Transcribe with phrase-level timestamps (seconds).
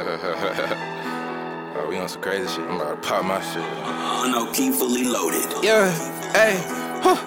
[0.02, 2.64] oh, we on some crazy shit.
[2.64, 3.60] I'm about to pop my shit.
[3.60, 5.44] Onokey fully loaded.
[5.62, 5.92] Yeah,
[6.32, 6.56] hey,
[7.04, 7.20] huh,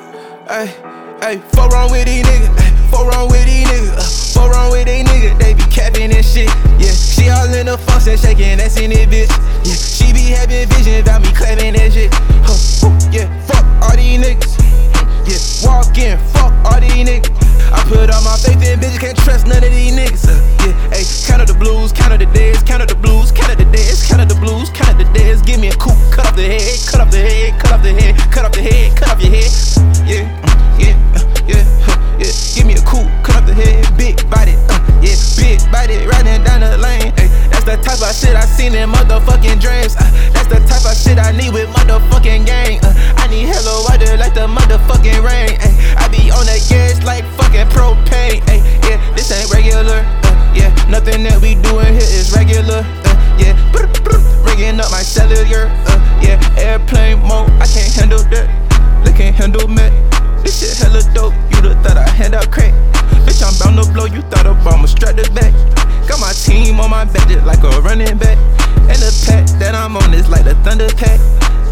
[0.49, 0.73] hey,
[1.21, 4.01] hey, fuck wrong with these niggas, ay, fuck wrong with these niggas, uh,
[4.33, 6.49] fuck wrong with these niggas, they be capping and shit,
[6.81, 9.29] yeah, she all in the function, shaking, that's in it, bitch,
[9.61, 12.09] yeah, she be having vision about me clapping that shit,
[12.41, 14.57] huh, yeah, fuck all these niggas,
[15.29, 17.29] yeah, walk in, fuck all these niggas,
[17.69, 20.73] I put all my faith in bitches, can't trust none of these niggas, uh, yeah,
[20.89, 23.57] hey, count up the blues, count up the days, count up the blues, count up
[23.57, 26.29] the days, count up the blues, count up the days, give me a coupe, cut
[26.29, 28.93] off the head, cut off the head, cut off the head, cut off the head,
[28.93, 29.49] cut off your head,
[30.05, 31.65] yeah, uh, yeah, uh, yeah,
[32.21, 36.05] yeah, give me a coupe, cut off the head, big body, uh, yeah, big body,
[36.05, 37.09] riding down the lane,
[37.49, 39.97] that's the type of shit I seen in motherfucking dreams,
[40.37, 42.77] that's the type of shit I need with motherfucking gang,
[43.17, 45.57] I need hello water like the motherfucking rain,
[63.93, 65.53] blow, you thought Obama strapped the back.
[66.09, 68.37] Got my team on my back just like a running back.
[68.89, 71.21] And the pack that I'm on is like the Thunder Pack.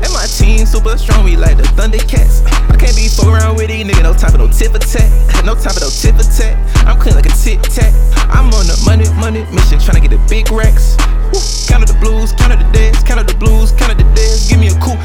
[0.06, 2.46] And my team super strong, we like the Thundercats.
[2.70, 5.10] I can't be fuck around with these niggas, no time for no tip attack.
[5.44, 6.56] No time for no tip attack.
[6.88, 7.92] I'm clean like a tic tac.
[8.30, 10.96] I'm on the money, money mission, tryna get the big racks.
[11.34, 11.42] Woo.
[11.68, 14.08] Count up the blues, count up the days, count up the blues, count up the
[14.16, 14.48] days.
[14.48, 15.00] Give me a coupe,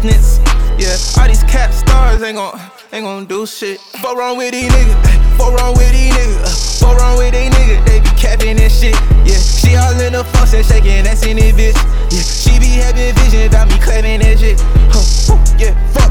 [0.00, 0.38] they nuisance.
[0.78, 2.58] Yeah, all these cap stars ain't gon'
[2.92, 3.80] ain't gon' do shit.
[4.02, 7.86] Fuck wrong with these niggas, fuck wrong with these niggas, fuck wrong with these niggas,
[7.86, 8.94] they be capping and shit.
[9.24, 11.78] Yeah, she all in the function, shaking, that's in it, bitch.
[12.10, 14.58] Yeah, she be having vision about me clapping that shit.
[14.90, 16.03] Huh, woo, yeah, fuck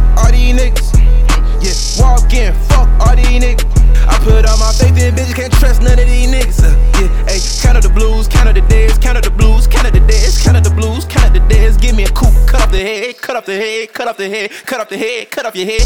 [12.74, 15.46] the head, cut off the head, cut off the head, cut off the head, cut
[15.46, 15.86] off your head.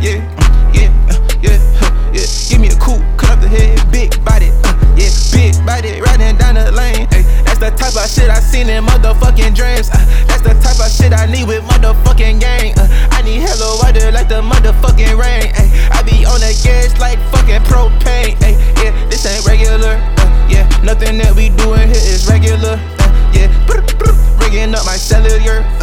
[0.00, 1.60] Yeah, uh, yeah, uh, yeah,
[2.08, 2.24] yeah.
[2.48, 6.40] Give me a coupe, cut off the head, big body, uh, yeah, big body, riding
[6.40, 7.04] down the lane.
[7.12, 9.92] Ay, that's the type of shit I seen in motherfucking dreams.
[9.92, 12.72] Uh, that's the type of shit I need with motherfucking gang.
[12.80, 15.52] Uh, I need hello water like the motherfucking rain.
[15.52, 18.40] Ay, I be on the gas like fucking propane.
[18.40, 20.00] Ay, yeah, this ain't regular.
[20.16, 22.80] Uh, yeah, nothing that we doing here is regular.
[22.80, 23.84] Uh, yeah, brr,
[24.72, 25.81] up my cellular.